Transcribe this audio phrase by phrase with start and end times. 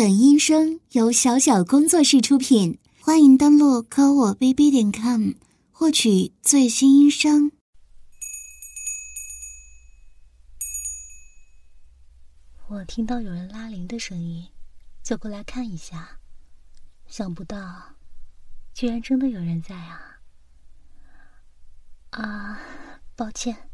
[0.00, 5.32] 本音声由小小工作室出品，欢迎登录科我 bb 点 com
[5.70, 7.52] 获取最新音声。
[12.68, 14.48] 我听到有人拉铃的声音，
[15.02, 16.18] 就过来看一下，
[17.06, 17.96] 想不到，
[18.72, 20.22] 居然真的有人在啊！
[22.12, 22.58] 啊，
[23.14, 23.68] 抱歉，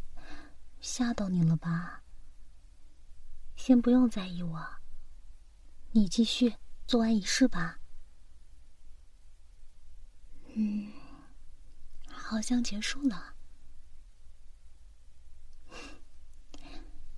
[0.81, 2.03] 吓到你了吧？
[3.55, 4.67] 先不用在意我。
[5.97, 6.57] 你继续
[6.87, 7.79] 做完仪式吧。
[10.55, 10.93] 嗯，
[12.07, 13.35] 好像结束了。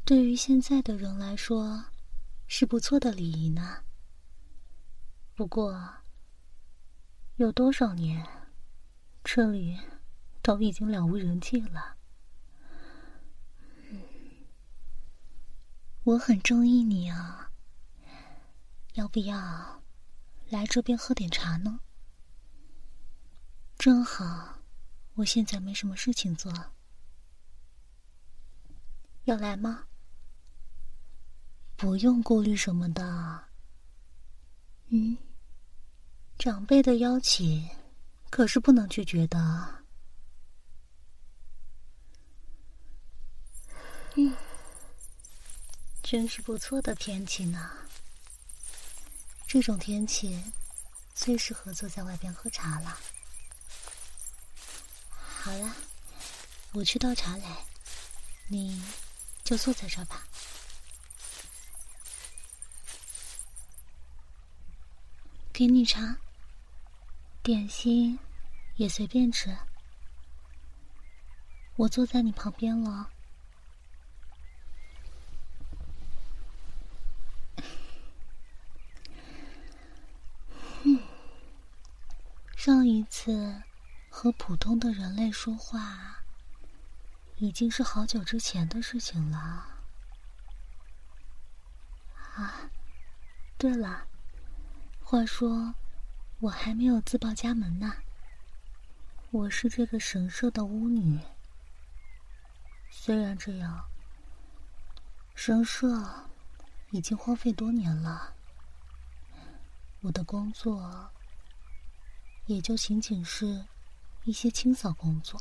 [0.05, 1.86] 对于现在的人来说，
[2.46, 3.83] 是不错的礼仪呢。
[5.34, 5.97] 不过，
[7.34, 8.24] 有多少年，
[9.24, 9.77] 这里
[10.41, 11.97] 都已经了无人迹了。
[16.05, 17.48] 我很中意你啊。
[18.98, 19.80] 要不要
[20.48, 21.79] 来这边喝点茶呢？
[23.78, 24.59] 正好，
[25.14, 26.53] 我现在没什么事情做。
[29.22, 29.84] 要来吗？
[31.77, 33.45] 不用顾虑什么的。
[34.89, 35.17] 嗯，
[36.37, 37.70] 长辈的邀请
[38.31, 39.84] 可是不能拒绝的。
[44.17, 44.34] 嗯，
[46.03, 47.70] 真是不错的天气呢。
[49.48, 50.44] 这种天气
[51.14, 53.00] 最适合坐在外边喝茶了。
[55.10, 55.74] 好了，
[56.72, 57.64] 我去倒茶来，
[58.48, 58.82] 你
[59.42, 60.22] 就坐在这吧。
[65.50, 66.19] 给你茶，
[67.42, 68.19] 点心
[68.76, 69.56] 也随便吃。
[71.76, 73.08] 我坐在你旁边了。
[82.69, 83.62] 上一次
[84.11, 86.19] 和普通的人类说话，
[87.38, 89.38] 已经是好久之前的事情了。
[92.34, 92.70] 啊，
[93.56, 94.06] 对了，
[95.03, 95.75] 话说
[96.41, 97.91] 我还没有自报家门呢。
[99.31, 101.19] 我是这个神社的巫女。
[102.91, 103.87] 虽然这样，
[105.34, 106.28] 神社
[106.91, 108.34] 已经荒废多年了，
[110.03, 111.10] 我的工作。
[112.48, 113.66] 也就仅仅是
[114.25, 115.38] 一些清扫工作，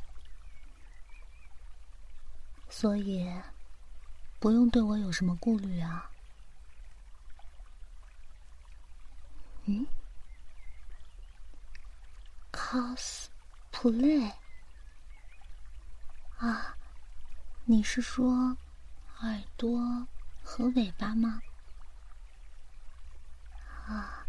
[2.70, 3.26] 所以
[4.40, 6.12] 不用对我有什么顾虑啊。
[9.64, 9.88] 嗯
[12.52, 14.30] ，cosplay
[16.40, 16.76] 啊，
[17.64, 18.58] 你是说
[19.22, 20.06] 耳朵
[20.44, 21.42] 和尾巴吗？
[23.88, 24.26] 啊，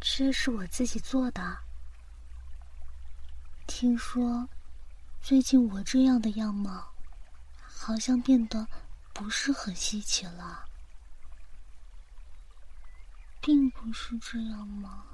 [0.00, 1.56] 这是我自己做的。
[3.66, 4.48] 听说，
[5.20, 6.92] 最近我这样的样貌，
[7.56, 8.66] 好像变得
[9.12, 10.66] 不是很稀奇了，
[13.40, 15.04] 并不是这样吗？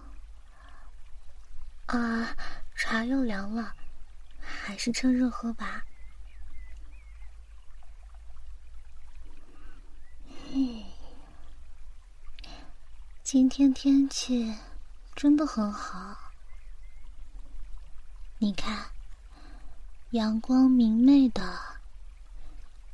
[1.87, 2.37] 啊，
[2.77, 3.75] 茶又凉了，
[4.41, 5.85] 还是趁热喝吧。
[10.53, 10.85] 嗯，
[13.23, 14.57] 今天天气
[15.15, 16.30] 真的很好。
[18.43, 18.91] 你看，
[20.13, 21.61] 阳光明媚的，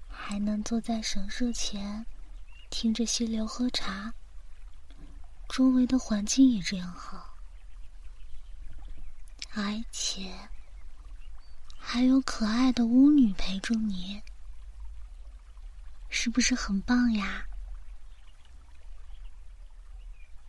[0.08, 2.04] 还能坐在神社前，
[2.68, 4.12] 听着溪流喝茶。
[5.48, 7.36] 周围的环境也这样好，
[9.54, 10.34] 而且
[11.78, 14.20] 还有可爱的巫女陪着你，
[16.10, 17.46] 是不是很棒呀？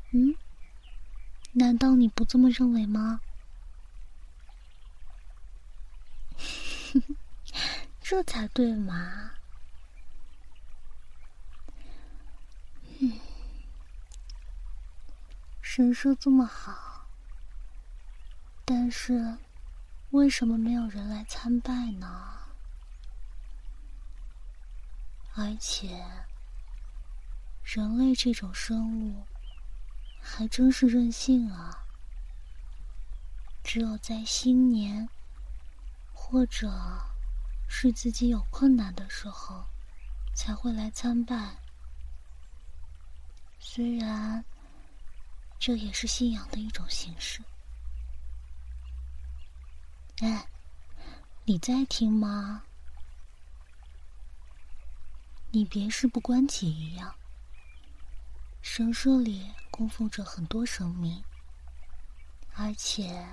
[0.09, 0.33] 嗯？
[1.51, 3.21] 难道你不这么认为吗？
[8.01, 9.31] 这才对嘛！
[12.99, 13.19] 嗯，
[15.61, 17.07] 神社这么好，
[18.63, 19.37] 但是
[20.11, 22.33] 为什么没有人来参拜呢？
[25.35, 26.03] 而且，
[27.63, 29.25] 人类这种生物
[30.21, 31.85] 还真是任性啊！
[33.63, 35.09] 只有在新年。
[36.29, 36.69] 或者
[37.69, 39.63] 是自己有困难的时候，
[40.35, 41.55] 才会来参拜。
[43.61, 44.43] 虽然
[45.57, 47.41] 这也是信仰的一种形式。
[50.17, 50.45] 哎，
[51.45, 52.63] 你在听吗？
[55.51, 57.15] 你别事不关己一样。
[58.61, 61.23] 神社里供奉着很多神明，
[62.53, 63.25] 而且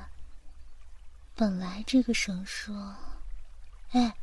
[1.37, 2.95] 本来这个神说，
[3.91, 4.15] 哎，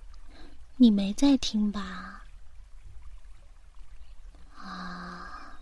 [0.77, 2.23] 你没在听吧？
[4.55, 5.59] 啊，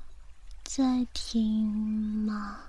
[0.63, 1.65] 在听
[2.27, 2.65] 吗？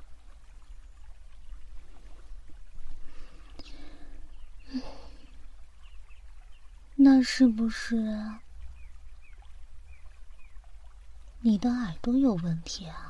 [6.94, 7.96] 那是不是
[11.40, 13.09] 你的耳朵有问题啊？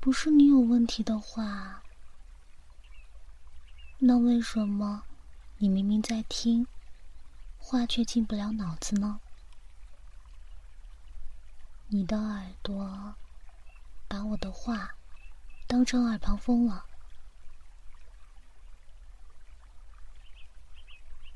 [0.00, 1.82] 不是你有问题的话，
[3.98, 5.04] 那为什么
[5.58, 6.66] 你明明在听，
[7.58, 9.20] 话却进不了脑子呢？
[11.88, 13.14] 你的耳朵
[14.08, 14.94] 把我的话
[15.66, 16.86] 当成耳旁风了。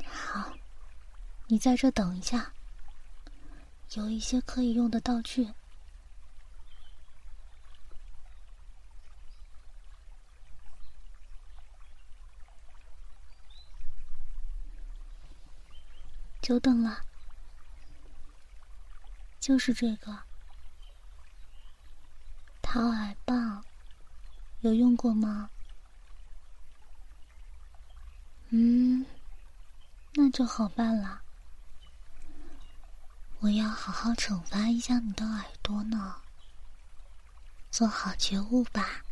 [0.06, 0.54] 好，
[1.48, 2.54] 你在这等一下，
[3.92, 5.52] 有一些可以用的道具。
[16.44, 17.02] 久等了，
[19.40, 20.14] 就是这个
[22.60, 23.64] 掏耳棒，
[24.60, 25.48] 有用过吗？
[28.50, 29.06] 嗯，
[30.12, 31.22] 那就好办了。
[33.40, 36.16] 我要好好惩罚一下你的耳朵呢，
[37.70, 39.02] 做好觉悟吧。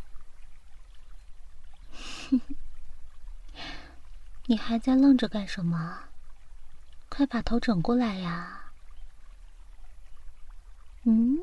[4.44, 6.11] 你还在愣着干什么？
[7.14, 8.72] 快把头转过来呀！
[11.02, 11.38] 嗯，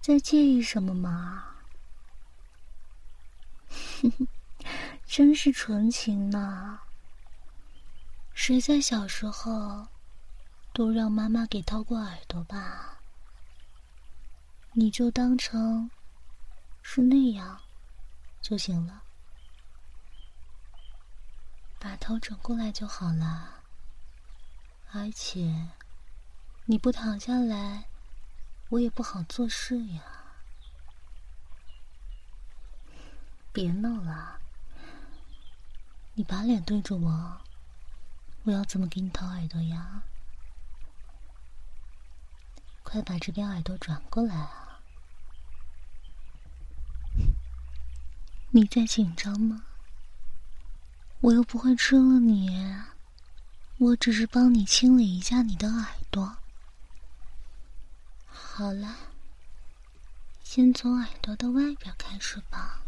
[0.00, 1.44] 在介意什么吗？
[5.04, 6.80] 真是纯情呢。
[8.32, 9.86] 谁在小时候
[10.72, 12.98] 都让妈妈给掏过耳朵吧？
[14.72, 15.90] 你就当成
[16.80, 17.60] 是那样
[18.40, 19.03] 就行了。
[21.84, 23.62] 把头转过来就好了，
[24.92, 25.68] 而且
[26.64, 27.84] 你不躺下来，
[28.70, 30.02] 我也不好做事呀。
[33.52, 34.40] 别闹了，
[36.14, 37.42] 你把脸对着我，
[38.44, 40.04] 我要怎么给你掏耳朵呀？
[42.82, 44.80] 快把这边耳朵转过来啊！
[48.52, 49.66] 你在紧张吗？
[51.24, 52.50] 我又不会吃了你，
[53.78, 56.36] 我只是帮你清理一下你的耳朵。
[58.26, 58.94] 好了，
[60.42, 62.82] 先从耳朵的外边开始吧。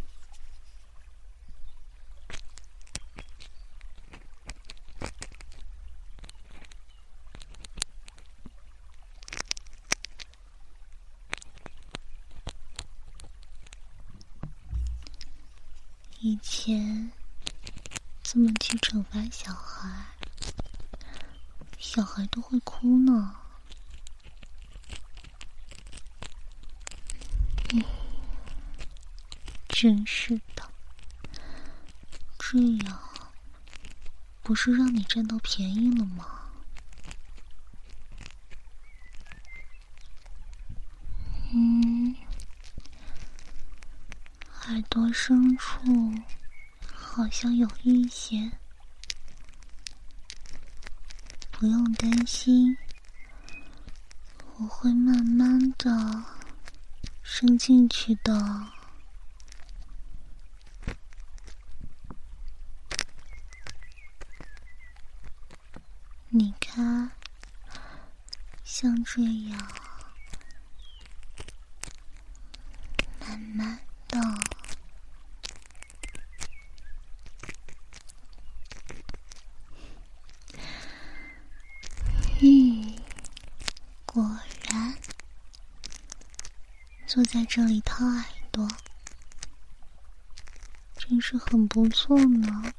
[16.20, 17.10] 以前。
[18.36, 20.08] 怎么去惩罚小孩？
[21.78, 23.34] 小孩都会哭呢。
[27.72, 27.82] 嗯，
[29.70, 30.70] 真是的，
[32.38, 33.00] 这样
[34.42, 36.50] 不是让你占到便宜了吗？
[41.54, 42.14] 嗯，
[44.66, 45.80] 耳朵深处。
[47.16, 48.52] 好像有一些，
[51.50, 52.76] 不用担心，
[54.58, 56.24] 我会慢慢的
[57.22, 58.66] 伸进去的。
[66.28, 67.10] 你看，
[68.62, 69.72] 像这样，
[73.20, 74.20] 慢慢的。
[87.16, 88.68] 坐在这里掏耳朵，
[90.98, 92.74] 真是很不错呢。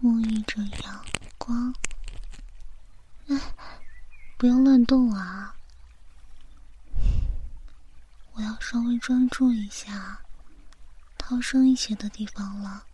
[0.00, 1.04] 沐浴着阳
[1.38, 1.74] 光，
[3.26, 3.36] 哎，
[4.36, 5.56] 不要乱动啊！
[8.34, 10.20] 我要稍微专注一下，
[11.18, 12.86] 掏深一些的地方了。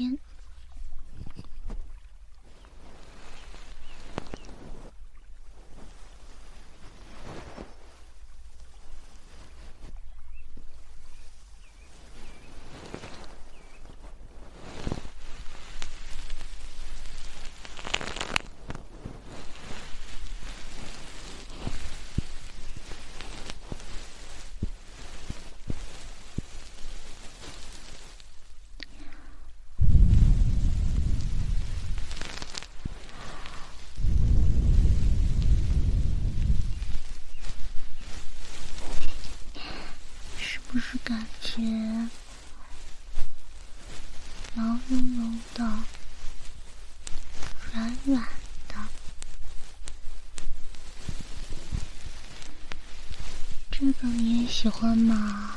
[0.00, 0.30] 天。
[40.72, 41.60] 不是感觉
[44.54, 45.64] 毛茸茸的、
[47.72, 48.24] 软软
[48.68, 48.76] 的，
[54.02, 55.56] 那你也喜欢吗？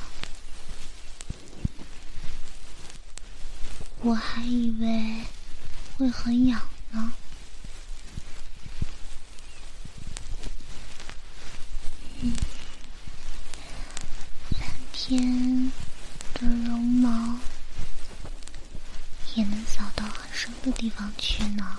[4.02, 5.24] 我还以为
[5.98, 7.14] 会很痒呢。
[14.92, 15.72] 天
[16.34, 17.38] 的绒毛
[19.36, 21.78] 也能扫到很深的地方去呢。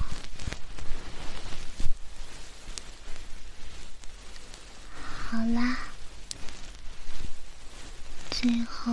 [5.31, 5.79] 好啦，
[8.31, 8.93] 最后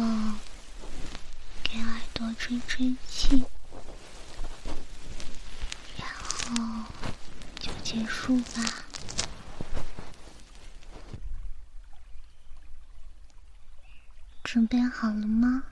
[1.62, 3.44] 给耳朵吹吹气，
[5.98, 6.86] 然后
[7.60, 8.86] 就结束吧。
[14.44, 15.64] 准备好了吗？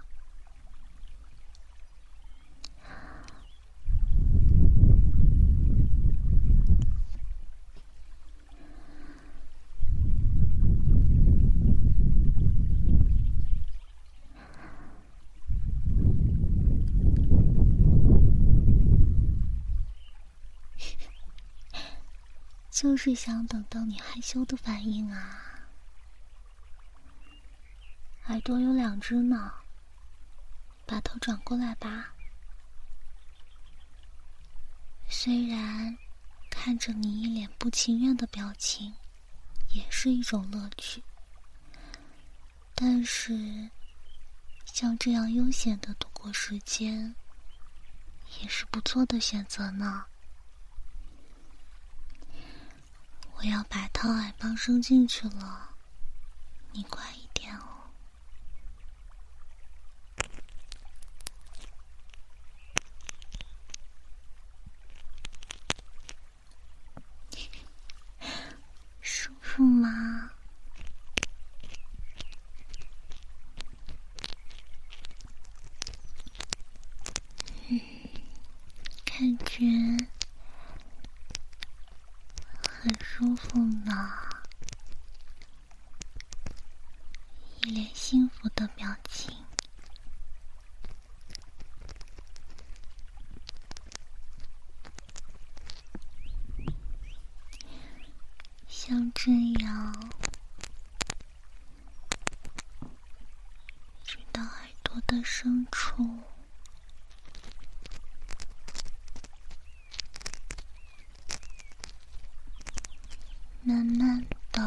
[22.79, 25.67] 就是想等到你害羞的反应啊！
[28.27, 29.51] 耳朵有两只呢，
[30.85, 32.13] 把头转过来吧。
[35.09, 35.97] 虽然
[36.49, 38.93] 看着你一脸不情愿的表情，
[39.73, 41.03] 也是一种乐趣，
[42.73, 43.69] 但是
[44.63, 47.13] 像这样悠闲的度过时间，
[48.39, 50.05] 也是不错的选择呢。
[53.41, 55.69] 我要把掏耳棒伸进去了，
[56.73, 57.63] 你快一点哦。
[68.99, 70.31] 舒服吗？
[77.69, 77.79] 嗯，
[79.05, 79.63] 感觉
[82.81, 84.17] 很舒服呢，
[87.59, 89.35] 一脸幸福的表情。
[98.69, 99.29] 像这
[99.61, 99.93] 样，
[104.05, 106.01] 直到耳朵的深处，
[113.61, 114.61] 慢慢的、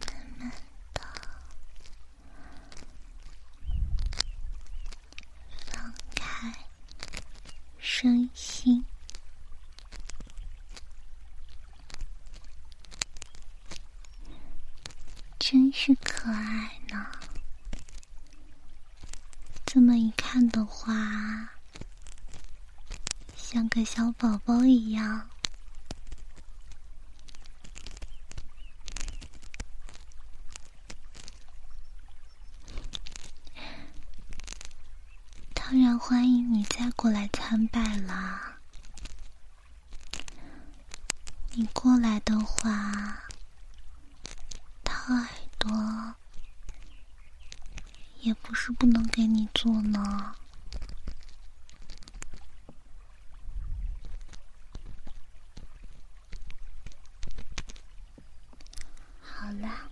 [0.00, 0.50] 慢慢
[0.94, 1.02] 的
[5.70, 6.52] 放开
[7.78, 8.84] 身心。
[15.38, 17.10] 真是可爱呢！
[19.74, 20.92] 这么一看的话，
[23.34, 25.30] 像个小宝宝一样。
[35.54, 38.58] 当然欢迎你再过来参拜啦！
[41.52, 43.22] 你过来的话，
[44.84, 45.26] 太……
[45.58, 46.14] 多
[48.22, 50.36] 也不是不能给你做呢。
[59.20, 59.88] 好啦，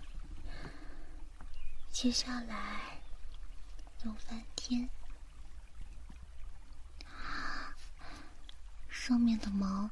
[1.91, 3.01] 接下来
[4.05, 4.89] 有翻天，
[8.89, 9.89] 上面的毛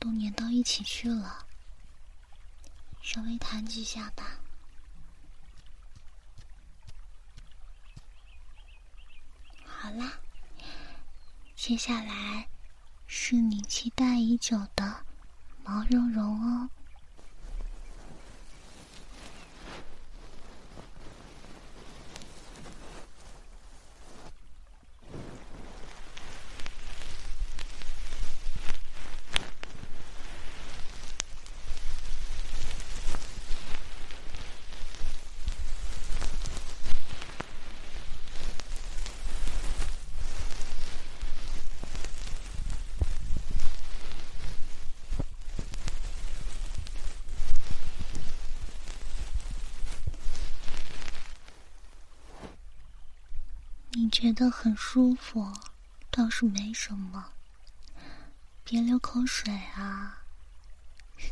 [0.00, 1.46] 都粘到一起去了，
[3.00, 4.40] 稍微弹几下吧。
[9.64, 10.18] 好啦，
[11.68, 12.48] 接下来
[13.06, 15.04] 是你期待已久的
[15.62, 16.70] 毛茸茸哦。
[54.00, 55.52] 你觉得很舒服，
[56.12, 57.32] 倒是没什么。
[58.62, 60.22] 别流口水啊！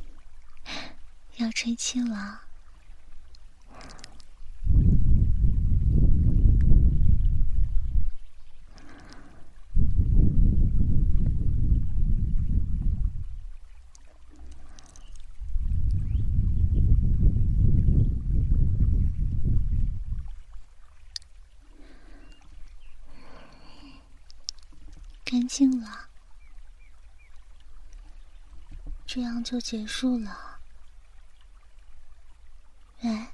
[1.38, 2.42] 要吹气了。
[25.28, 26.10] 干静了，
[29.06, 30.60] 这样就结束了。
[33.00, 33.32] 哎，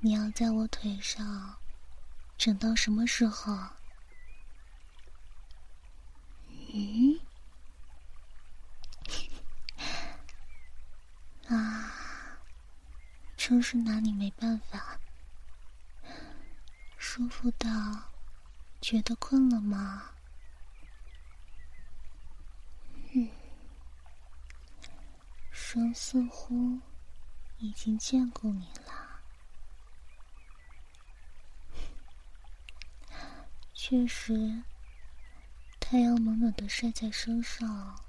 [0.00, 1.58] 你要在我腿上
[2.38, 3.52] 整到什么时候？
[6.72, 7.20] 嗯？
[11.54, 11.92] 啊，
[13.36, 14.98] 真是拿你没办法。
[16.96, 17.68] 舒服到
[18.80, 20.08] 觉得困了吗？
[25.72, 26.80] 生似乎
[27.56, 29.22] 已经见过你了，
[33.72, 34.64] 确实，
[35.80, 38.04] 太阳暖暖的晒在身上，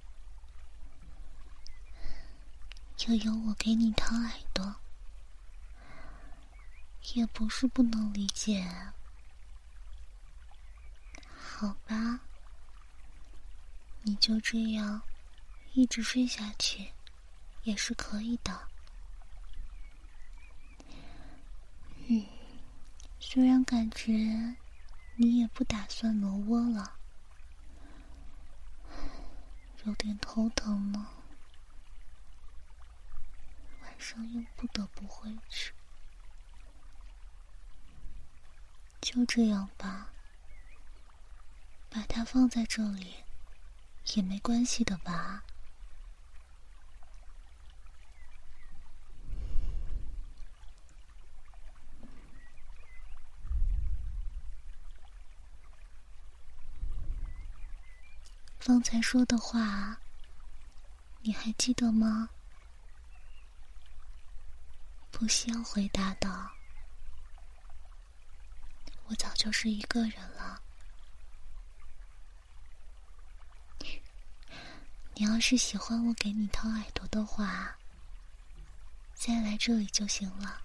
[3.07, 4.75] 又有我给你掏耳朵，
[7.13, 8.69] 也不是不能理解。
[11.33, 12.19] 好吧，
[14.01, 15.01] 你就这样
[15.71, 16.91] 一直睡下去。
[17.63, 18.67] 也是可以的。
[22.07, 22.25] 嗯，
[23.19, 24.55] 虽然感觉
[25.15, 26.97] 你也不打算挪窝了，
[29.85, 31.07] 有点头疼呢。
[33.81, 35.73] 晚上又不得不回去，
[38.99, 40.09] 就这样吧。
[41.89, 43.23] 把它放在这里
[44.15, 45.45] 也没关系的吧。
[58.65, 59.99] 刚才说的话，
[61.21, 62.29] 你还记得吗？
[65.11, 66.49] 不需要回答的，
[69.07, 70.61] 我早就是一个人了。
[75.15, 77.75] 你要是喜欢我给你掏耳朵的话，
[79.13, 80.61] 再来这里就行了，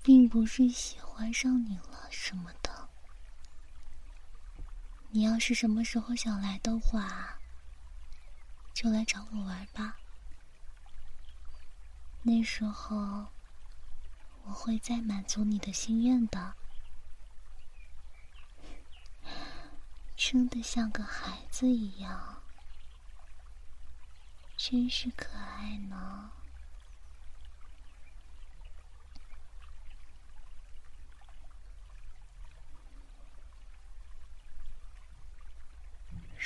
[0.00, 2.63] 并不是喜欢上你了什么的。
[5.16, 7.38] 你要是什么时候想来的话，
[8.74, 9.96] 就来找我玩吧。
[12.22, 13.28] 那时候
[14.42, 16.56] 我会再满足你的心愿的，
[20.18, 22.42] 真的像个孩子一样，
[24.56, 26.32] 真是可爱呢。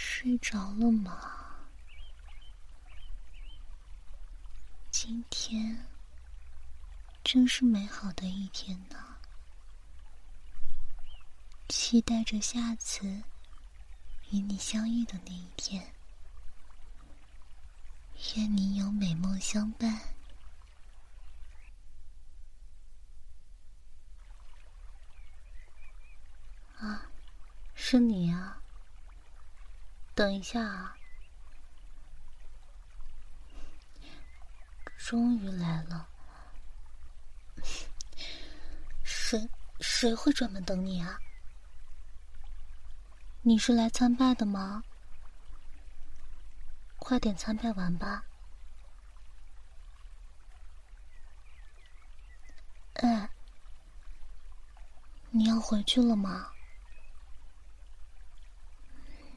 [0.01, 1.57] 睡着了吗？
[4.93, 5.85] 今天
[7.25, 8.97] 真是美好的一天呢，
[11.69, 13.05] 期待着下次
[14.31, 15.93] 与你相遇的那一天。
[18.37, 20.01] 愿你有美梦相伴。
[26.77, 27.03] 啊，
[27.75, 28.58] 是你啊。
[30.19, 30.97] 等一下啊！
[34.97, 36.09] 终于来了。
[39.05, 41.21] 谁谁会专门等你啊？
[43.43, 44.83] 你是来参拜的吗？
[46.99, 48.25] 快点参拜完吧。
[52.95, 53.31] 哎，
[55.31, 56.51] 你要回去了吗？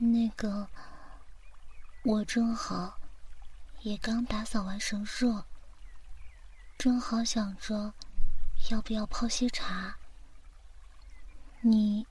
[0.04, 0.68] 那个，
[2.04, 3.00] 我正好
[3.82, 5.46] 也刚打扫完神社，
[6.76, 7.94] 正好想着
[8.72, 9.96] 要不要泡些茶。
[11.60, 12.08] 你，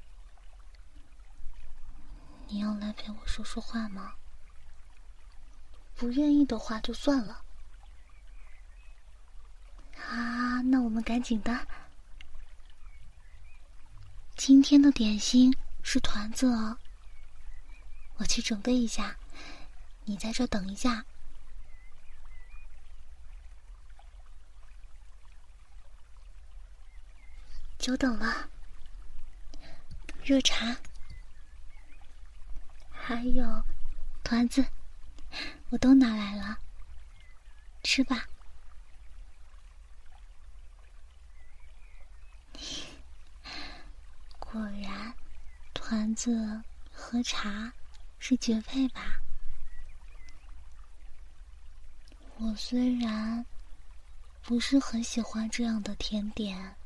[2.47, 4.15] 你要来陪我说说话吗？
[5.97, 7.43] 不愿意的话就算了。
[9.99, 11.67] 啊，那我们赶紧的。
[14.37, 16.79] 今天的点心是团子哦，
[18.21, 19.17] 我去准备一下，
[20.05, 21.07] 你在这等一下。
[27.79, 28.51] 久等了，
[30.23, 30.77] 热茶，
[32.91, 33.65] 还有
[34.23, 34.67] 团子。
[35.71, 36.59] 我都拿来了，
[37.83, 38.27] 吃吧。
[44.39, 45.15] 果然，
[45.73, 47.73] 团子和茶
[48.21, 49.21] 是绝配吧？
[52.37, 53.45] 我虽然
[54.43, 56.77] 不是很喜欢这样的甜点，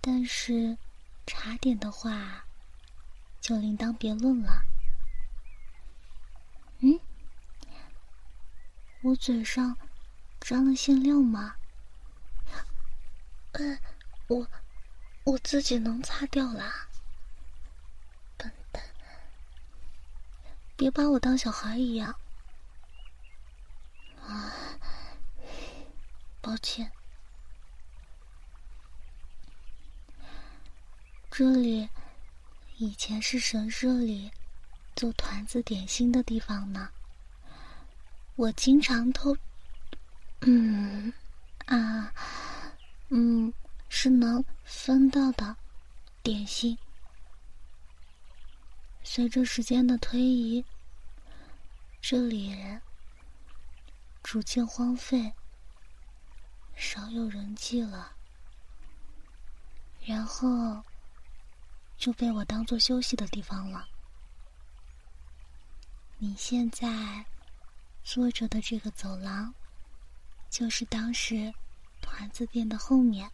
[0.00, 0.76] 但是
[1.26, 2.44] 茶点的话
[3.40, 4.62] 就另当别论了。
[6.80, 7.00] 嗯，
[9.02, 9.76] 我嘴上
[10.40, 11.56] 沾了馅料吗？
[13.52, 13.78] 呃，
[14.28, 14.46] 我
[15.24, 16.88] 我自己能擦掉啦。
[18.36, 18.84] 笨蛋，
[20.76, 22.14] 别把我当小孩一样。
[24.26, 24.52] 啊，
[26.40, 26.90] 抱歉。
[31.30, 31.88] 这里
[32.76, 34.30] 以前是神社里。
[34.94, 36.88] 做团子点心的地方呢，
[38.34, 39.36] 我经常偷，
[40.40, 41.12] 嗯，
[41.66, 42.10] 啊，
[43.10, 43.52] 嗯，
[43.90, 45.54] 是能分到的
[46.22, 46.78] 点心。
[49.08, 50.62] 随着时间的推移，
[52.02, 52.54] 这里
[54.20, 55.32] 逐渐荒废，
[56.74, 58.12] 少有人迹了，
[60.04, 60.82] 然后
[61.96, 63.88] 就被我当做休息的地方了。
[66.18, 67.24] 你现在
[68.02, 69.54] 坐着的这个走廊，
[70.50, 71.54] 就是当时
[72.02, 73.30] 团子店的后面。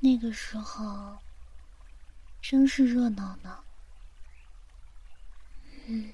[0.00, 1.16] 那个时候
[2.48, 3.64] 真是热闹呢。
[5.86, 6.12] 嗯，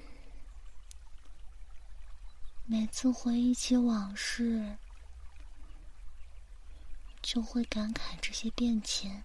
[2.65, 4.79] 每次回忆起往事，
[7.21, 9.23] 就会感慨这些变迁。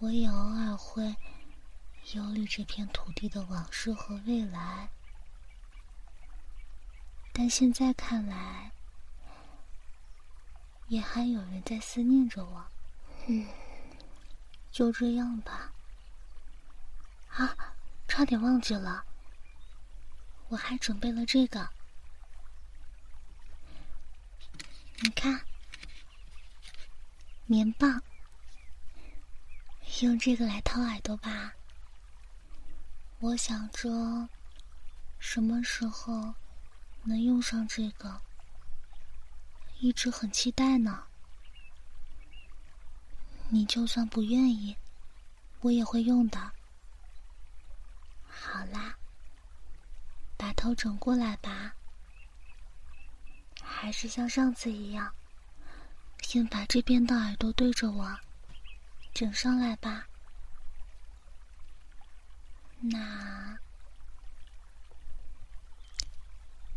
[0.00, 1.14] 我也偶尔会
[2.14, 4.90] 忧虑这片土地的往事和未来，
[7.32, 8.72] 但现在看来，
[10.90, 12.66] 也还有人在思念着我。
[13.28, 13.46] 嗯，
[14.72, 15.72] 就这样吧。
[17.28, 17.56] 啊，
[18.08, 19.04] 差点忘记了，
[20.48, 21.70] 我还准备了这个，
[24.98, 25.40] 你看，
[27.46, 28.02] 棉棒。
[30.02, 31.52] 用这个来掏耳朵吧。
[33.20, 34.28] 我想着，
[35.20, 36.34] 什么时候
[37.04, 38.20] 能用上这个，
[39.80, 41.04] 一直很期待呢。
[43.48, 44.76] 你就算不愿意，
[45.60, 46.52] 我也会用的。
[48.28, 48.94] 好啦，
[50.36, 51.74] 把头转过来吧，
[53.62, 55.12] 还是像上次一样，
[56.22, 58.20] 先把这边的耳朵对着我。
[59.12, 60.06] 整上来吧，
[62.78, 63.58] 那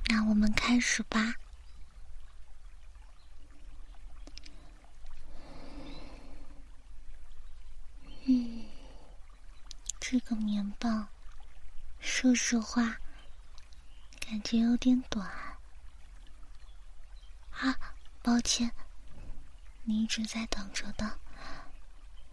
[0.08, 1.36] 那我们开始吧。
[8.26, 8.64] 嗯，
[10.00, 11.10] 这个棉棒，
[12.00, 13.00] 说实话，
[14.20, 15.28] 感觉有点短。
[17.52, 17.78] 啊，
[18.22, 18.72] 抱歉，
[19.84, 21.20] 你一直在等着的。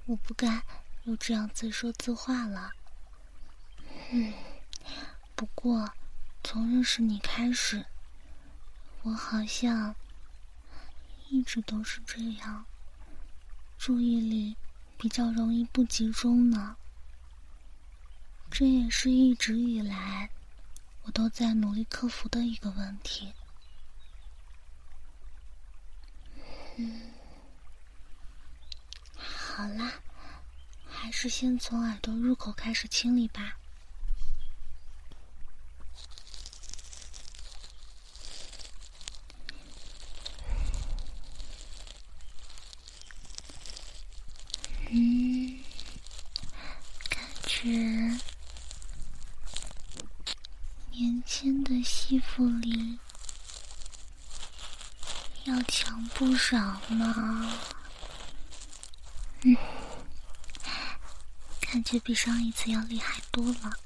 [0.07, 0.63] 我不该
[1.05, 2.71] 又这样自说自话了。
[4.13, 4.33] 嗯，
[5.35, 5.93] 不过
[6.45, 7.85] 从认识你开始，
[9.03, 9.97] 我好像
[11.29, 12.65] 一直都是这样，
[13.77, 14.57] 注意力
[15.01, 16.77] 比较容易不集中呢。
[18.51, 20.29] 这也是一直以来
[21.05, 23.33] 我都在努力克服的一个问题。
[26.77, 27.01] 嗯，
[29.17, 29.95] 好啦，
[30.87, 33.57] 还是先从耳朵入口开始清理吧。
[44.93, 45.63] 嗯，
[47.09, 47.69] 感觉
[50.91, 52.99] 年轻的西服里
[55.45, 56.59] 要强不少
[56.89, 57.57] 呢。
[59.43, 59.57] 嗯，
[61.61, 63.77] 感觉比上一次要厉害多了。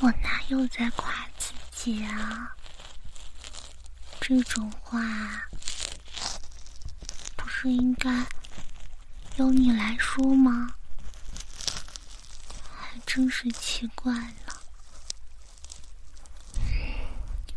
[0.00, 2.56] 我哪有在夸自己啊？
[4.20, 5.00] 这种话
[7.36, 8.26] 不是应该
[9.36, 10.74] 由你来说吗？
[12.76, 14.12] 还真是奇怪
[14.46, 14.60] 了。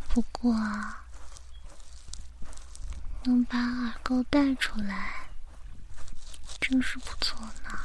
[0.10, 0.56] 不过
[3.26, 5.30] 能把耳垢带出来，
[6.60, 7.80] 真是不错呢。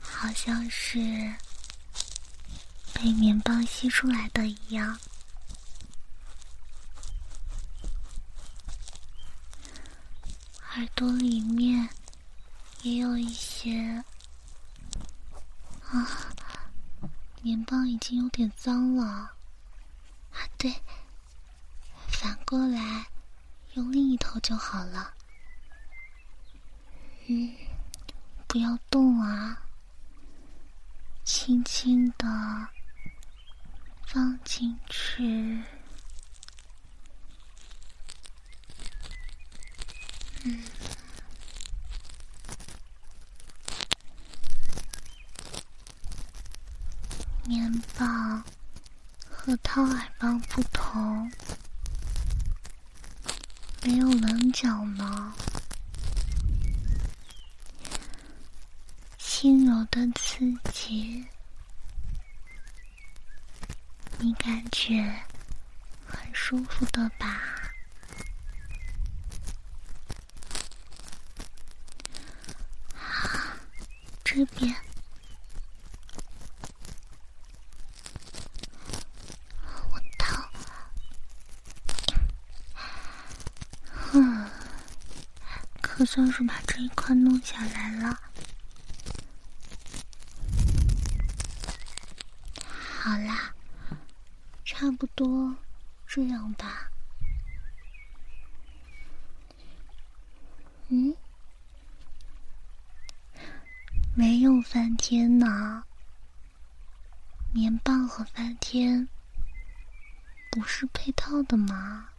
[0.00, 1.34] 好像是。
[2.94, 4.98] 被棉棒吸出来的一样，
[10.74, 11.86] 耳朵里面
[12.80, 14.02] 也有一些
[15.90, 16.32] 啊，
[17.42, 19.36] 棉棒已经有点脏了啊。
[20.56, 20.74] 对，
[22.24, 23.06] 反过来
[23.74, 25.12] 用另一头就好了。
[27.26, 27.54] 嗯，
[28.46, 29.62] 不要动啊，
[31.22, 32.26] 轻轻的。
[34.06, 35.62] 放进去，
[40.44, 40.64] 嗯，
[47.44, 48.42] 棉棒
[49.28, 51.30] 和掏耳棒不同，
[53.84, 54.66] 没有棱角
[54.96, 55.30] 呢，
[59.18, 60.40] 轻柔的刺
[60.72, 61.22] 激。
[64.18, 65.14] 你感觉
[66.06, 67.42] 很舒服的吧？
[72.96, 73.54] 啊，
[74.24, 74.74] 这边，
[79.90, 80.48] 我操！
[84.14, 84.48] 嗯，
[85.82, 88.20] 可算是把这一块弄下来了。
[93.00, 93.52] 好啦。
[94.64, 95.56] 差不多
[96.06, 96.88] 这样吧。
[100.88, 101.16] 嗯，
[104.14, 105.82] 没有翻天呢。
[107.52, 109.08] 棉棒和翻天
[110.52, 112.10] 不是配套的吗？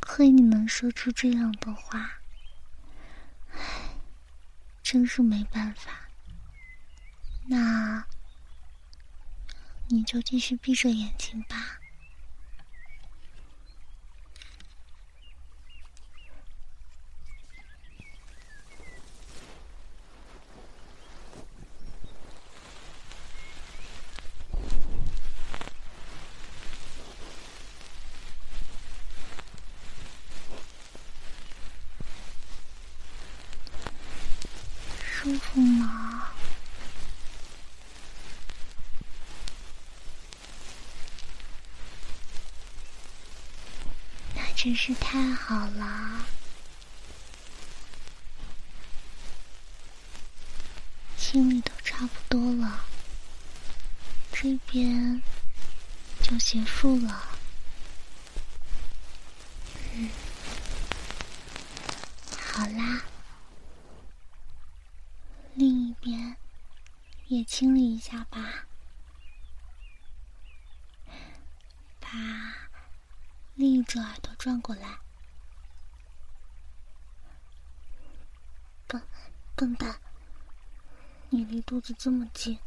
[0.00, 2.18] 亏你能说出这样的话，
[3.52, 3.60] 唉，
[4.82, 6.08] 真是没办法。
[7.46, 8.04] 那。
[9.90, 11.78] 你就继续闭着眼睛吧。
[35.22, 36.32] 舒服吗？
[44.34, 46.26] 那真是太好了，
[51.16, 52.84] 清理都差不多了，
[54.32, 55.22] 这边
[56.20, 57.28] 就结束了。
[59.94, 60.10] 嗯，
[62.40, 63.04] 好啦，
[65.54, 66.36] 另一边
[67.28, 68.64] 也清理一下吧，
[72.00, 72.08] 把。
[73.54, 75.00] 另一只耳朵转过来，
[78.86, 79.02] 笨
[79.54, 80.00] 笨蛋，
[81.28, 82.58] 你离肚子这么近，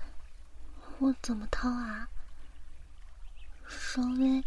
[0.99, 2.07] 我怎么掏啊？
[3.67, 4.43] 稍微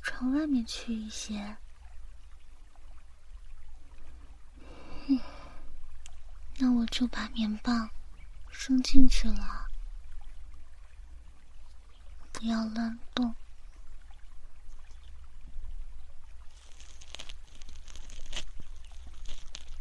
[0.00, 1.56] 朝外面去一些，
[5.08, 5.18] 嗯，
[6.58, 7.90] 那我就把棉棒
[8.56, 9.66] 生进去了
[12.32, 13.34] 不要乱动。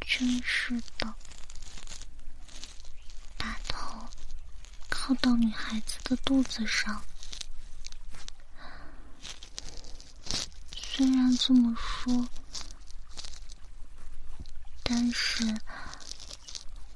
[0.01, 1.15] 真是的
[3.37, 4.05] 把头
[4.89, 7.01] 靠到女孩子的肚子上。
[10.75, 12.27] 虽然这么说
[14.83, 15.43] 但是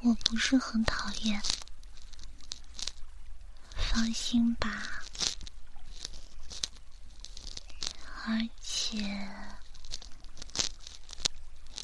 [0.01, 1.41] 我不是很讨厌。
[3.97, 4.69] 放心吧，
[8.27, 9.27] 而且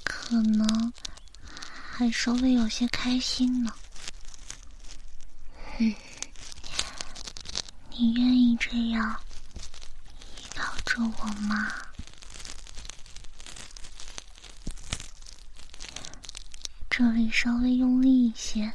[0.04, 0.94] 可能
[1.92, 3.74] 还稍微有些开心呢。
[5.80, 5.96] 嗯，
[7.90, 9.20] 你愿意这样
[10.38, 11.74] 依靠着我吗？
[16.92, 18.72] 这里稍微用力一些。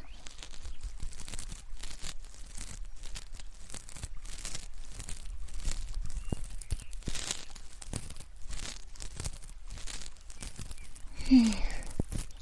[11.31, 11.53] 嗯，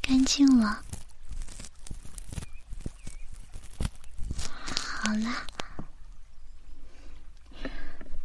[0.01, 0.81] 干净了。
[5.03, 5.45] 好啦，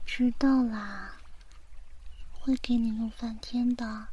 [0.06, 1.16] 知道啦，
[2.30, 4.06] 会给你弄翻天的。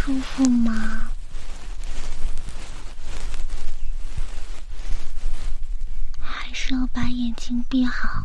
[0.00, 1.10] 舒服吗？
[6.20, 8.22] 还是要把眼睛闭好。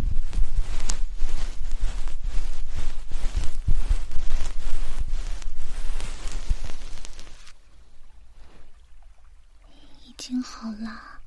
[10.04, 11.20] 已经好了。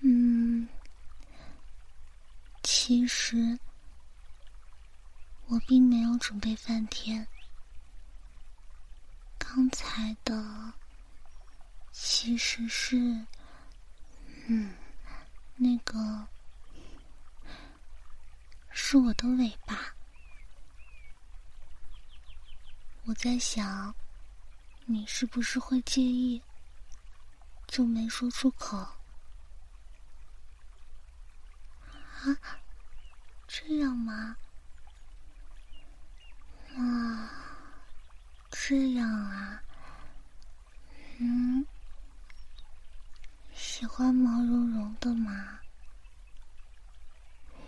[0.00, 0.68] 嗯，
[2.62, 3.58] 其实
[5.46, 7.26] 我并没有准备翻天。
[9.52, 10.72] 刚才的
[11.90, 12.96] 其实是，
[14.46, 14.72] 嗯，
[15.56, 15.98] 那个
[18.70, 19.92] 是我的尾巴。
[23.06, 23.94] 我在想，
[24.86, 26.40] 你是不是会介意，
[27.66, 28.78] 就没说出口。
[31.88, 32.38] 啊，
[33.46, 34.34] 这样吗？
[36.78, 37.30] 啊。
[38.50, 39.62] 这样啊，
[41.18, 41.66] 嗯，
[43.52, 45.60] 喜欢毛茸茸的吗？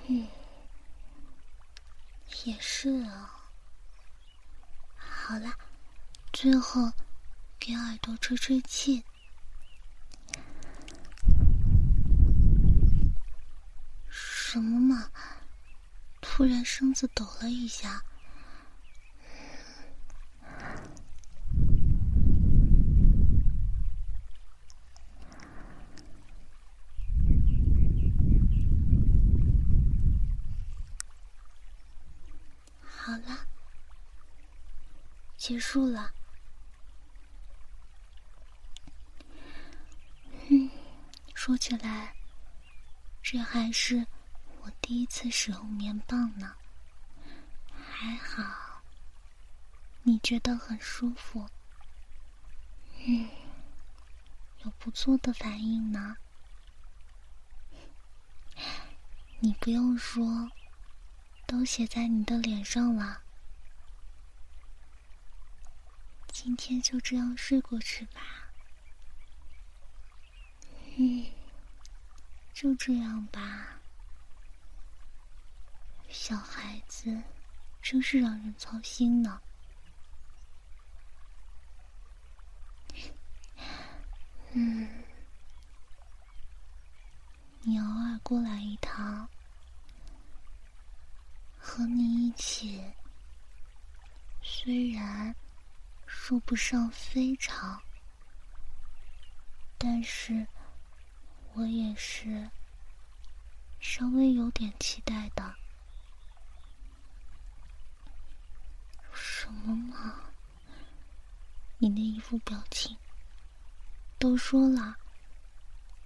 [0.07, 0.27] 嗯，
[2.45, 3.42] 也是啊。
[5.33, 5.57] 好了，
[6.31, 6.93] 最后
[7.59, 9.03] 给耳朵吹吹气。
[14.11, 15.11] 什么嘛？
[16.21, 18.05] 突然身子抖了一下。
[35.43, 36.15] 结束了。
[40.49, 40.71] 嗯，
[41.35, 42.15] 说起来，
[43.25, 44.07] 这还是
[44.61, 46.55] 我第一次使用棉棒呢。
[47.75, 48.85] 还好，
[50.05, 51.45] 你觉得很舒服。
[53.05, 53.29] 嗯，
[54.63, 56.17] 有不错的反应呢。
[59.41, 60.49] 你不用说，
[61.49, 63.21] 都写在你的脸上了。
[66.33, 68.21] 今天就这样睡过去吧。
[70.97, 71.27] 嗯，
[72.55, 73.79] 就这样吧。
[76.09, 77.23] 小孩子
[77.83, 79.41] 真是让人操心呢。
[84.53, 84.89] 嗯，
[87.61, 89.29] 你偶尔过来一趟，
[91.59, 92.83] 和你一起，
[94.43, 95.35] 虽然。
[96.33, 97.83] 说不上非常，
[99.77, 100.47] 但是
[101.53, 102.51] 我也是
[103.79, 105.55] 稍微有点期待的。
[109.13, 110.23] 什么嘛？
[111.77, 112.97] 你那一副表情，
[114.19, 114.97] 都说了，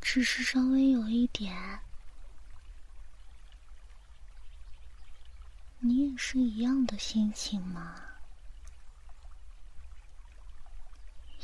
[0.01, 1.79] 只是稍微有一点，
[5.79, 8.03] 你也是一样的心情吗？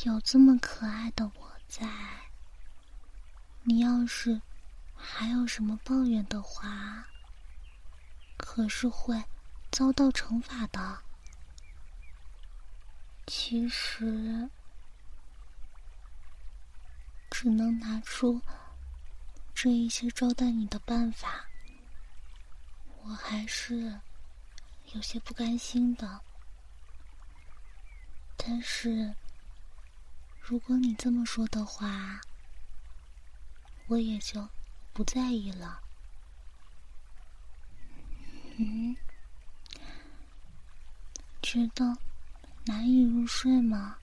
[0.04, 1.86] 有这么可爱的我在，
[3.62, 4.42] 你要是
[4.96, 7.06] 还有什么抱怨的话，
[8.36, 9.22] 可是会
[9.70, 10.98] 遭到惩罚的。
[13.28, 14.50] 其实，
[17.30, 18.42] 只能拿出
[19.54, 21.46] 这一些招待你的办法，
[23.04, 24.00] 我还是
[24.94, 26.20] 有些不甘心的。
[28.36, 29.14] 但是，
[30.52, 32.20] 如果你这么说的话，
[33.86, 34.46] 我也就
[34.92, 35.80] 不在意了。
[38.58, 38.94] 嗯，
[41.40, 41.96] 觉得
[42.66, 43.96] 难以入睡吗？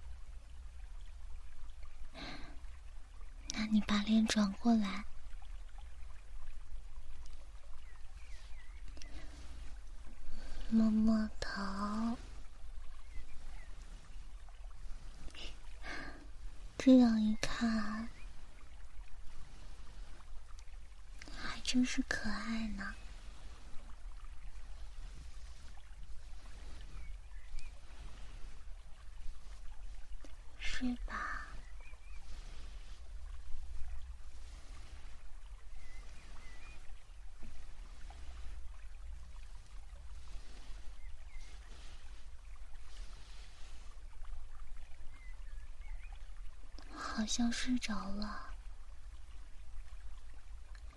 [3.53, 5.05] 那你把脸转过来，
[10.71, 12.17] 摸摸头。
[16.81, 18.07] 这样一看，
[21.37, 22.95] 还真是可爱呢。
[30.57, 31.28] 睡吧，
[47.19, 48.55] 好像睡着了。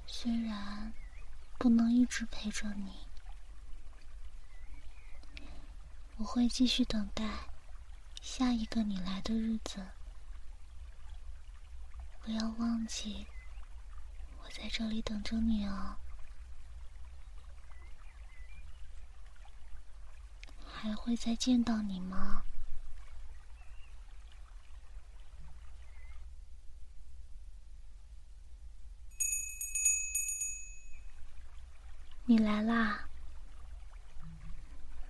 [0.07, 0.93] 虽然
[1.59, 3.09] 不能一直陪着你，
[6.19, 7.25] 我会继续等待。
[8.21, 9.85] 下一个你来的日子，
[12.21, 13.27] 不要忘记，
[14.45, 15.97] 我在这里等着你哦。
[20.73, 22.45] 还会再见到你吗？
[32.33, 33.07] 你来啦？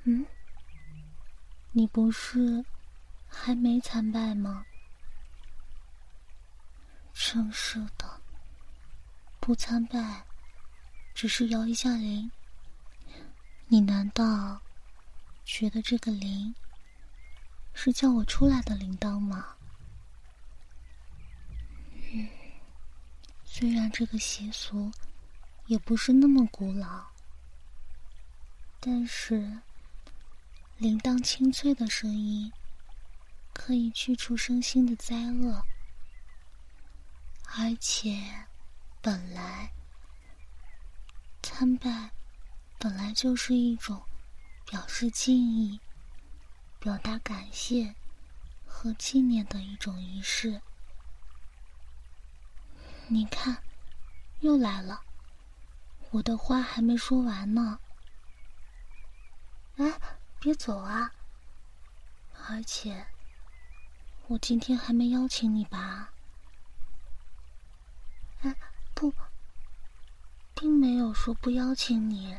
[0.03, 0.27] 嗯？
[1.71, 2.65] 你不是？
[3.29, 4.67] 还没参拜吗？
[7.15, 8.21] 真是的，
[9.39, 10.25] 不参拜，
[11.15, 12.29] 只是摇一下铃。
[13.69, 14.61] 你难道
[15.45, 16.53] 觉得这个铃
[17.73, 19.55] 是叫我出来的铃铛吗？
[22.13, 22.29] 嗯，
[23.45, 24.91] 虽然这个习俗
[25.67, 27.12] 也不是那么古老，
[28.83, 29.61] 但是
[30.77, 32.53] 铃铛清脆的声音。
[33.55, 35.63] 可以去除身心的灾厄，
[37.55, 38.19] 而且，
[39.03, 39.71] 本来
[41.43, 42.11] 参拜
[42.79, 44.03] 本来就是一种
[44.65, 45.79] 表示敬意、
[46.81, 47.95] 表达感谢
[48.67, 50.63] 和纪念的一种仪式。
[53.07, 53.63] 你看，
[54.41, 55.03] 又来了，
[56.11, 57.79] 我的话还没说完呢。
[59.83, 60.01] 哎，
[60.39, 61.13] 别走啊！
[62.49, 63.07] 而且。
[64.29, 66.13] 我今天还没邀请你吧？
[68.43, 68.55] 哎，
[68.95, 69.13] 不，
[70.55, 72.39] 并没有说不邀请你。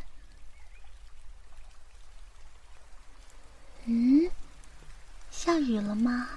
[3.86, 4.32] 嗯，
[5.30, 6.30] 下雨了吗？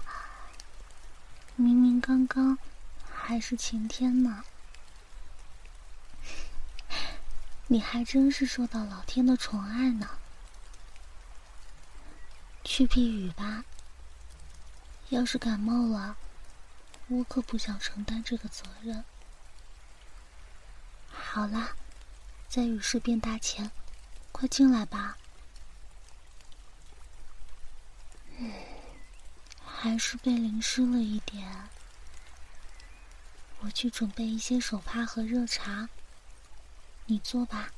[1.55, 2.59] 明明刚刚
[3.09, 4.45] 还是晴天呢。
[7.69, 10.19] 你还真是受到老天的宠爱呢。
[12.67, 13.65] 去避雨吧。
[15.11, 16.17] 要是感冒了，
[17.07, 19.05] 我可不想承担这个责任。
[21.11, 21.77] 好啦，
[22.49, 23.71] 在雨势变大前，
[24.33, 25.17] 快进来吧。
[28.37, 28.53] 嗯，
[29.65, 31.69] 还是被淋湿了一点。
[33.61, 35.89] 我去准备一些手帕和热茶，
[37.07, 37.71] 你坐吧。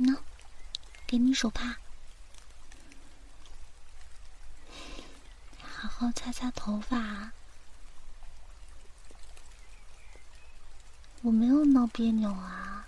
[0.00, 0.18] 喏。
[1.06, 1.76] 给你手帕，
[5.60, 7.32] 好好擦擦头发。
[11.22, 12.86] 我没有闹别扭啊，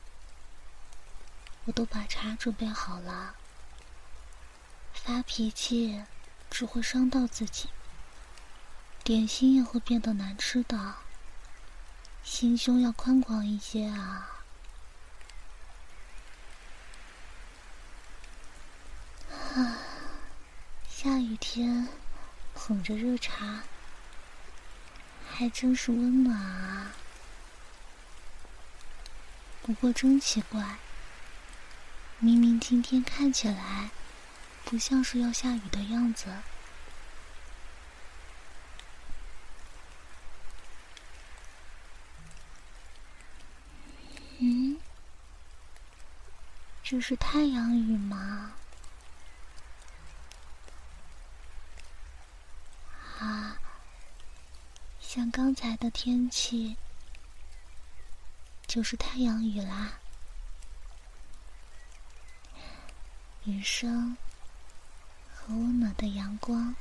[1.64, 3.34] 我都把茶准备好了。
[4.94, 6.04] 发脾气
[6.48, 7.68] 只会伤到自己，
[9.02, 10.94] 点心也会变得难吃的。
[12.22, 14.41] 心胸要宽广一些啊。
[19.54, 19.78] 啊
[20.88, 21.88] 下雨天
[22.54, 23.64] 捧着热茶
[25.28, 26.94] 还真是温暖啊。
[29.60, 30.78] 不过真奇怪
[32.18, 33.90] 明明今天看起来
[34.64, 36.26] 不像是要下雨的样子。
[44.38, 44.78] 嗯？
[46.82, 48.52] 这是太阳雨吗？
[53.22, 53.56] 啊，
[55.00, 56.76] 像刚才的天气，
[58.66, 60.00] 就是太阳雨啦。
[63.44, 64.16] 雨声
[65.32, 66.74] 和温暖的阳光，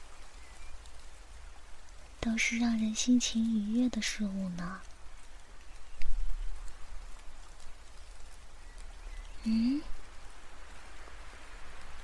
[2.19, 4.81] 都是让人心情愉悦的事物呢。
[9.43, 9.81] 嗯，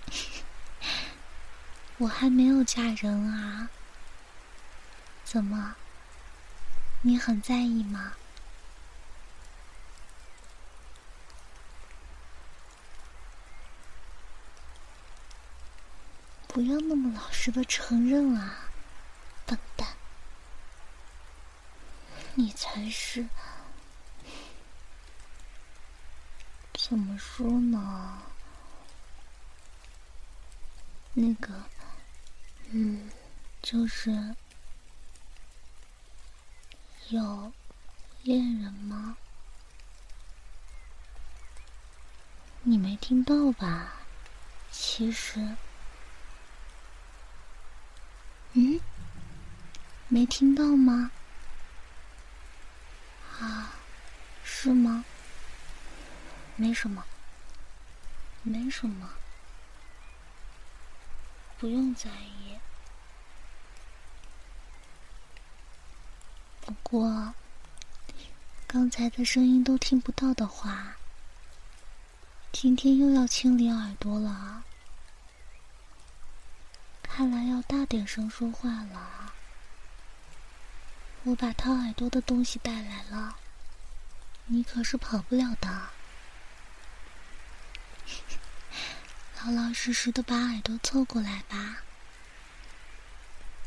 [1.98, 3.70] 我还没有嫁人啊，
[5.30, 5.76] 怎么？
[7.02, 8.14] 你很在意吗？
[16.48, 18.70] 不要那么老实的承认啊，
[19.46, 19.90] 笨蛋！
[22.36, 23.28] 你才是。
[26.74, 28.24] 怎么说呢？
[31.14, 31.66] 那个，
[32.70, 33.12] 嗯，
[33.62, 34.34] 就是
[37.10, 37.54] 有
[38.24, 39.16] 恋人吗？
[42.64, 43.94] 你没听到吧？
[44.72, 45.56] 其实，
[48.52, 48.78] 嗯，
[50.10, 51.12] 没听到吗？
[53.40, 53.72] 啊，
[54.44, 55.06] 是吗？
[56.58, 57.06] 没什么，
[58.44, 59.10] 没什么，
[61.58, 62.57] 不用在意。
[66.68, 67.34] 不过，
[68.68, 70.98] 刚才的声音都听不到的话，
[72.52, 74.66] 今天又要清理耳朵了。
[77.02, 79.34] 看来要大点声说话了。
[81.24, 83.38] 我把掏耳朵的东西带来了，
[84.48, 85.88] 你可是跑不了的。
[89.42, 91.78] 老老实实的把耳朵凑过来吧，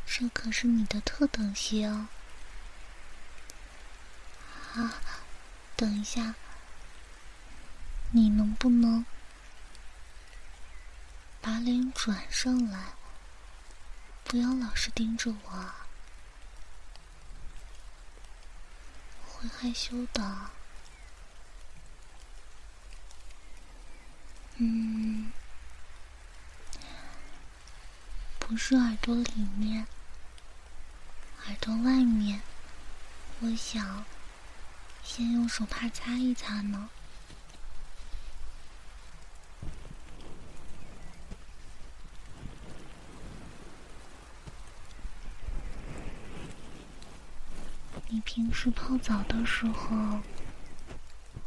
[0.04, 2.08] 这可是你的特等席哦。
[4.74, 4.94] 啊，
[5.76, 6.34] 等一下，
[8.12, 9.04] 你能不能
[11.40, 12.94] 把脸转上来，
[14.24, 15.70] 不要老是盯着我，
[19.26, 20.50] 会害羞的。
[24.56, 25.32] 嗯。
[28.38, 29.86] 不是耳朵里面，
[31.46, 32.42] 耳朵外面。
[33.40, 34.04] 我想
[35.12, 36.88] 先用手帕擦一擦呢。
[48.06, 50.20] 你平时泡澡的时候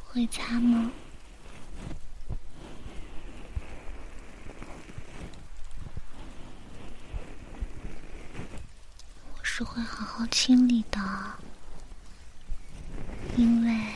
[0.03, 0.91] 会擦吗？
[9.33, 10.99] 我是会好好清理的，
[13.35, 13.93] 因为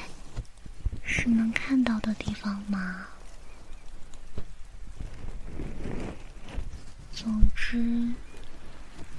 [1.04, 3.08] 是能看到的地方嘛。
[7.14, 8.14] 总之，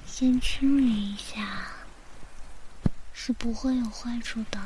[0.07, 1.69] 先清理一下，
[3.13, 4.61] 是不会有坏处的。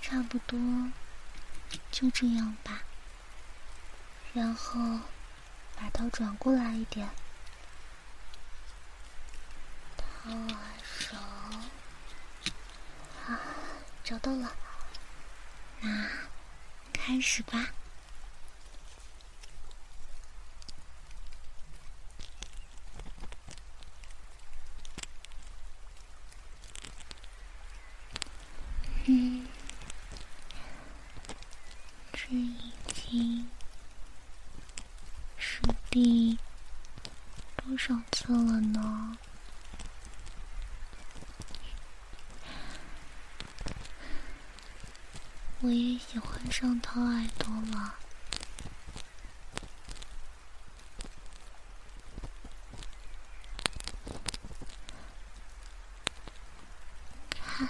[0.00, 0.58] 差不多。
[1.90, 2.82] 就这样吧，
[4.32, 4.80] 然后
[5.76, 7.08] 把头转过来一点，
[9.96, 11.16] 掏耳手，
[13.26, 13.40] 啊，
[14.02, 14.54] 找到了，
[15.80, 16.08] 那
[16.92, 17.70] 开始吧。
[37.56, 39.18] 多少次了呢？
[45.60, 47.94] 我也喜欢上掏耳朵了。
[57.30, 57.68] 看，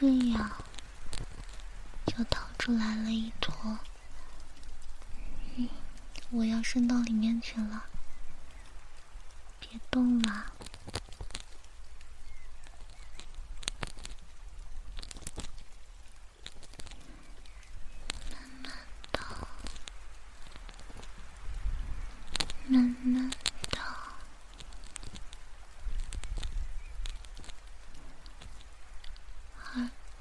[0.00, 0.52] 这样
[2.06, 3.80] 就掏出来了一坨。
[6.30, 7.86] 我要伸到里面去了。
[9.58, 10.52] 别动了，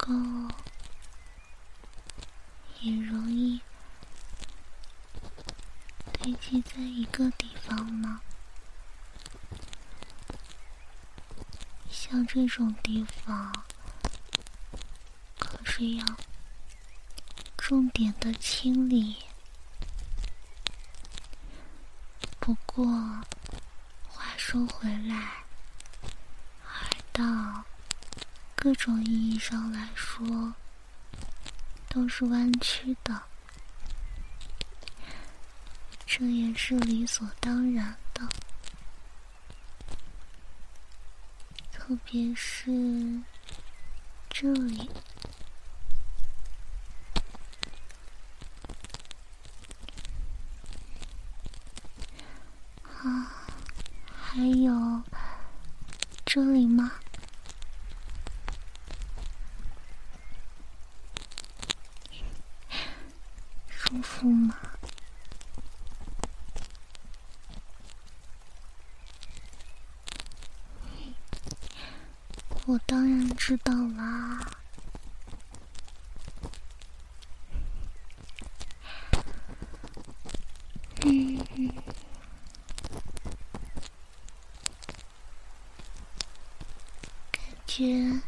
[0.08, 0.50] 哦，
[2.80, 3.60] 也容易
[6.14, 8.22] 堆积在一个地方呢。
[11.92, 13.52] 像这种地方，
[15.38, 16.06] 可是要
[17.58, 19.18] 重点的清理。
[22.40, 22.86] 不过，
[24.08, 25.44] 话说回来，
[26.64, 27.67] 耳道。
[28.60, 30.54] 各种意义上来说
[31.88, 33.22] 都是弯曲的，
[36.06, 38.28] 这也是理所当然的。
[41.72, 43.22] 特别是
[44.30, 44.90] 这里
[52.84, 53.32] 啊。
[54.20, 55.02] 还有
[56.26, 56.92] 这里吗？
[63.70, 64.56] 舒服吗？
[72.66, 74.46] 我当然知道啦。
[87.66, 88.22] 觉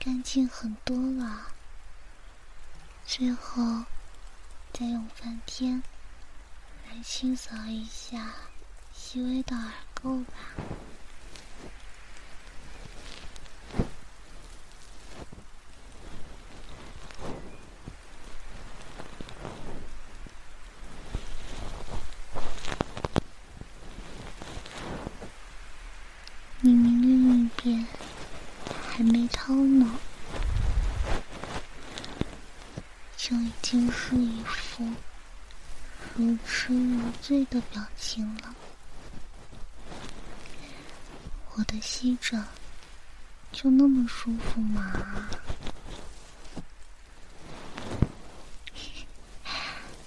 [0.00, 1.52] 干净很多了，
[3.06, 3.84] 最后
[4.72, 5.80] 再用梵天
[6.88, 8.34] 来清扫一下
[8.92, 9.72] 细微的耳
[10.02, 10.32] 垢吧。
[26.62, 27.86] 明明另一边。
[28.88, 30.00] 还没掏呢，
[33.14, 34.88] 就已竟是一副
[36.14, 38.54] 如痴如醉的表情了。
[41.54, 42.44] 我的吸着
[43.50, 45.28] 就那么舒服吗？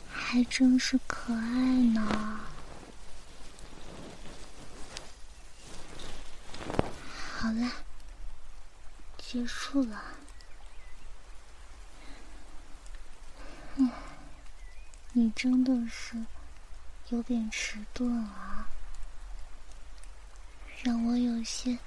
[0.09, 1.41] 还真是可爱
[1.93, 2.39] 呢。
[7.35, 7.69] 好了。
[9.17, 10.01] 结束了，
[13.75, 13.91] 嗯，
[15.35, 16.25] 真的是
[17.09, 18.67] 有点迟钝啊，
[20.83, 21.77] 让我有些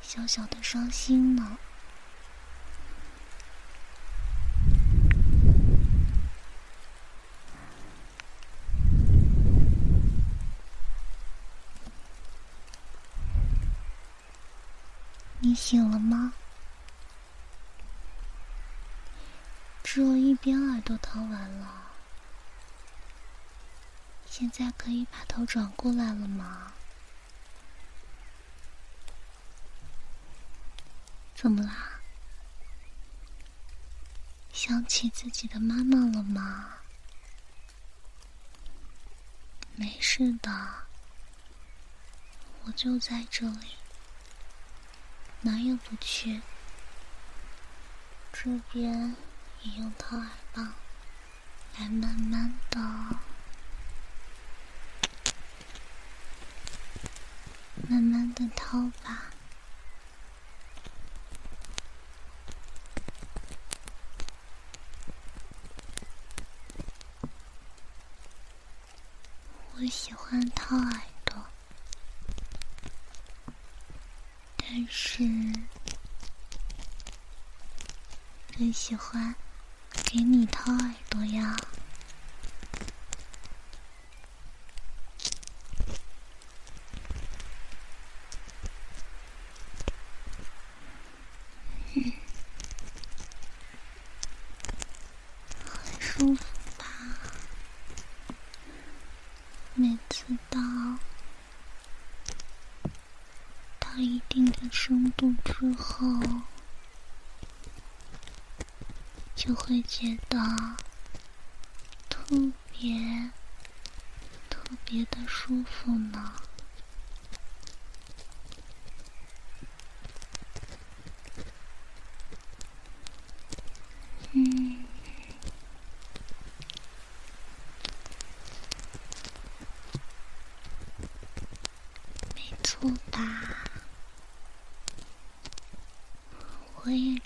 [0.00, 1.58] 小小的伤心呢。
[15.42, 16.32] 你醒了吗？
[19.82, 21.90] 只有一边耳朵掏完了，
[24.24, 26.70] 现在可以把头转过来了吗？
[31.34, 31.98] 怎么啦？
[34.52, 36.74] 想起自己的妈妈了吗？
[39.76, 40.50] 没事的，
[42.64, 43.76] 我就在这里，
[45.40, 46.42] 哪也不去。
[48.30, 49.16] 这边。
[49.62, 50.72] 也用掏耳棒
[51.76, 52.80] 来慢慢的、
[57.90, 59.32] 慢慢的掏吧。
[69.74, 71.34] 我喜欢掏耳朵，
[74.56, 75.24] 但是
[78.56, 79.34] 最喜欢。
[80.12, 81.56] 给你掏耳朵呀！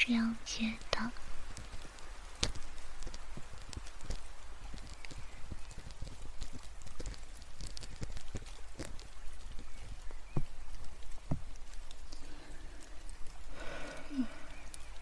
[0.06, 1.10] 这样的得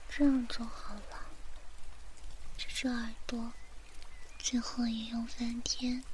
[0.09, 1.27] 这样就好了，
[2.57, 3.53] 这只耳朵
[4.39, 6.05] 最后也用翻天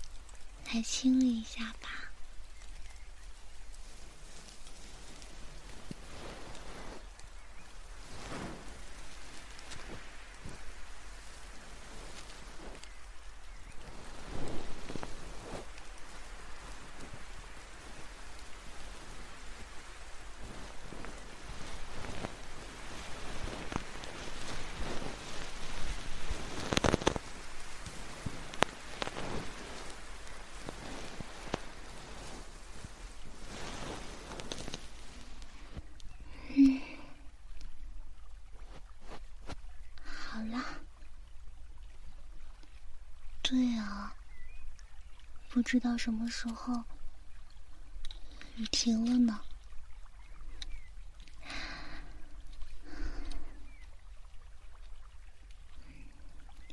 [0.72, 1.97] 来清理一下吧。
[45.58, 46.84] 不知道什么时候
[48.54, 49.40] 雨停了呢。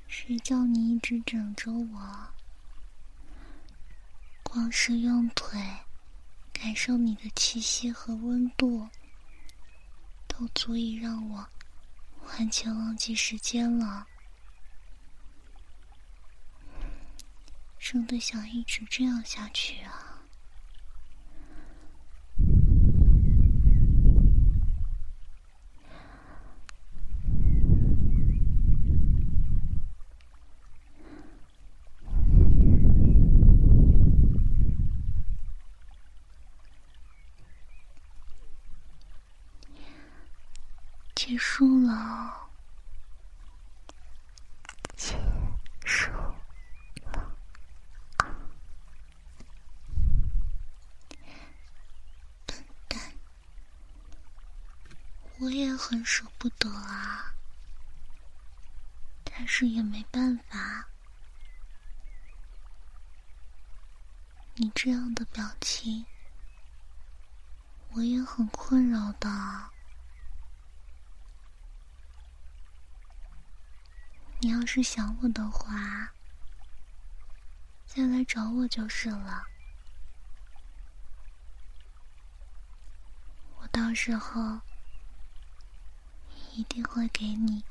[0.08, 2.28] 谁叫你一直枕着我？
[4.44, 5.60] 光是用腿
[6.54, 8.88] 感受你的气息和温度，
[10.28, 11.48] 都足以让我
[12.28, 14.06] 完全忘记时间了。
[17.96, 20.20] 真的想一直这样下去啊！
[41.16, 42.42] 结束了。
[55.38, 57.36] 我也很舍不得啊，
[59.24, 60.90] 但是也没办法。
[64.56, 66.06] 你这样的表情，
[67.92, 69.30] 我也很困扰的。
[74.42, 76.12] 你要是想我的话，
[77.86, 79.48] 再来找我就是了。
[83.60, 84.60] 我到时候。
[86.52, 87.66] 一定会给你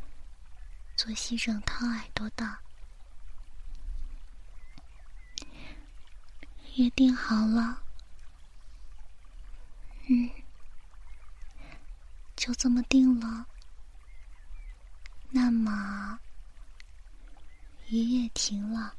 [0.97, 2.59] 做西整烫耳朵的，
[6.77, 7.83] 约定好了。
[10.09, 10.31] 嗯，
[12.37, 13.47] 就这么定了。
[15.31, 16.19] 那么
[17.89, 18.95] 雨也停了，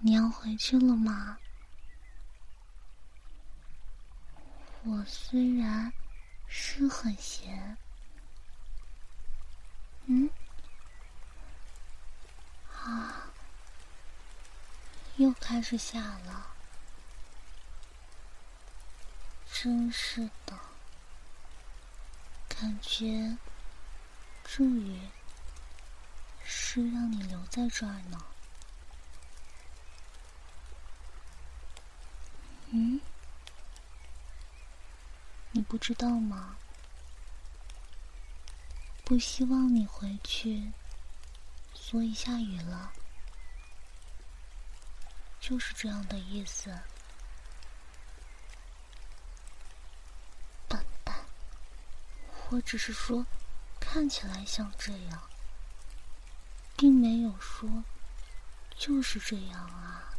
[0.00, 1.38] 你要回去了吗？
[4.84, 5.92] 我虽然
[6.46, 7.76] 是很闲。
[10.08, 10.30] 嗯，
[12.72, 13.28] 啊，
[15.16, 16.46] 又开始下了，
[19.52, 20.56] 真是的，
[22.48, 23.36] 感觉
[24.44, 25.00] 这雨
[26.44, 28.24] 是让你留在这儿呢。
[32.70, 33.00] 嗯，
[35.50, 36.56] 你不知道吗？
[39.06, 40.72] 不希望你回去，
[41.72, 42.92] 所以下雨了，
[45.40, 46.76] 就是这样的意思。
[50.66, 51.14] 笨蛋，
[52.50, 53.24] 我只是说
[53.78, 55.22] 看起来像这样，
[56.76, 57.84] 并没有说
[58.76, 60.12] 就是这样啊。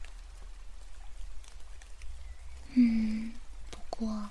[2.70, 3.34] 嗯，
[3.70, 4.30] 不过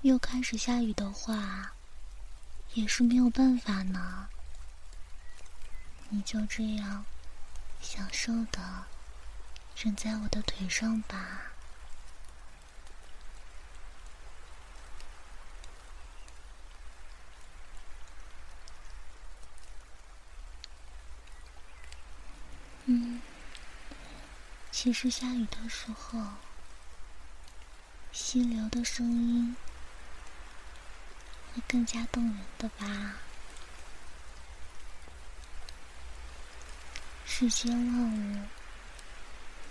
[0.00, 1.74] 又开始下雨的话。
[2.74, 4.28] 也是没有办法呢，
[6.08, 7.04] 你就这样
[7.82, 8.86] 享受的
[9.74, 11.52] 枕在我的腿上吧。
[22.86, 23.20] 嗯，
[24.70, 26.18] 其实下雨的时候，
[28.12, 29.56] 溪流的声音。
[31.54, 33.16] 会更加动人的吧。
[37.26, 38.48] 世间万物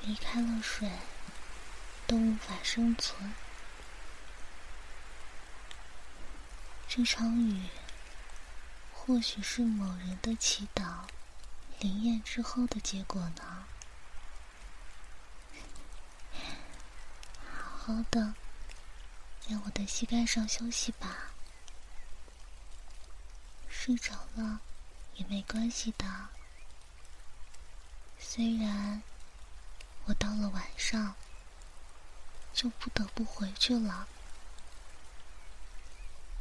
[0.02, 0.90] 离开了水
[2.06, 3.34] 都无法生存。
[6.88, 7.70] 这场雨
[8.94, 11.08] 或许是某人的祈祷
[11.80, 13.66] 灵验之后的结果呢。
[17.78, 18.36] 好 好的，
[19.40, 21.31] 在我的膝盖上休息吧。
[23.84, 24.62] 睡着了
[25.16, 26.06] 也没关系的。
[28.20, 29.02] 虽然
[30.06, 31.16] 我到了晚上
[32.54, 34.08] 就不得不回去了，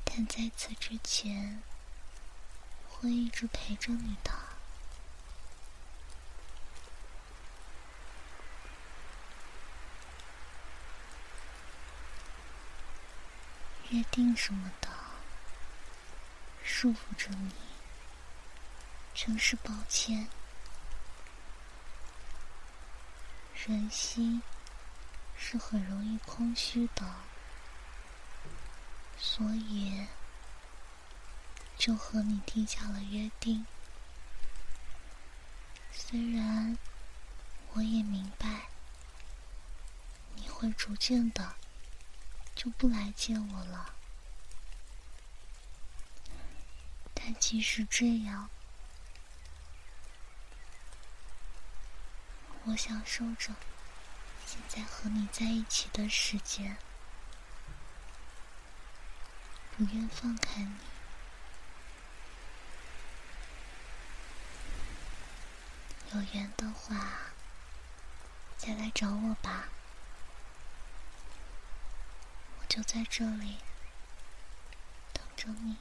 [0.05, 1.63] 但在此之前
[2.87, 4.31] 会一直陪着你的。
[13.89, 14.89] 约定什么的，
[16.73, 17.51] 束缚着你，
[19.13, 20.29] 真是抱歉。
[23.67, 24.41] 人心
[25.37, 27.05] 是很容易空虚的，
[29.19, 30.07] 所以
[31.77, 33.67] 就和你定下了约定。
[35.93, 36.79] 虽然
[37.75, 38.69] 我也明白
[40.37, 41.57] 你会逐渐的。
[42.57, 43.95] 就不来见我了。
[47.23, 48.49] 但即使这样，
[52.65, 53.55] 我享受着
[54.47, 56.79] 现在和你在一起的时间，
[59.77, 60.77] 不愿放开你。
[66.13, 67.19] 有缘的话，
[68.57, 69.69] 再来找我吧。
[72.59, 73.59] 我就在这里，
[75.13, 75.77] 等着你。